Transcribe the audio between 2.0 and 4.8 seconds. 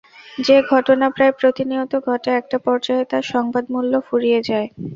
ঘটে, একটা পর্যায়ে তার সংবাদমূল্য ফুরিয়ে যায়।